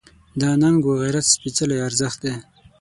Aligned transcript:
دا 0.41 0.49
ننګ 0.61 0.81
و 0.87 0.99
غیرت 1.01 1.25
سپېڅلی 1.33 1.77
ارزښت 1.87 2.19
دی. 2.23 2.33